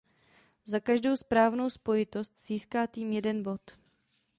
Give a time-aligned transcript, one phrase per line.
[0.65, 3.61] Za každou správnou spojitost získá tým jeden bod.